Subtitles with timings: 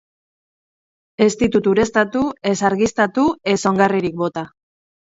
[1.25, 4.49] Ez ditu ureztatu, ez argiztatu, ez ongarririk bota.